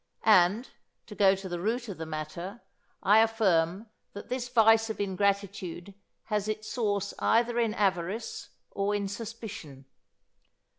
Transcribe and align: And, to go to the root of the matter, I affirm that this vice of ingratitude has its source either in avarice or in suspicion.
And, 0.25 0.67
to 1.05 1.13
go 1.13 1.35
to 1.35 1.47
the 1.47 1.59
root 1.59 1.87
of 1.87 1.99
the 1.99 2.07
matter, 2.07 2.61
I 3.03 3.19
affirm 3.19 3.85
that 4.13 4.29
this 4.29 4.49
vice 4.49 4.89
of 4.89 4.99
ingratitude 4.99 5.93
has 6.23 6.47
its 6.47 6.67
source 6.67 7.13
either 7.19 7.59
in 7.59 7.75
avarice 7.75 8.49
or 8.71 8.95
in 8.95 9.07
suspicion. 9.07 9.85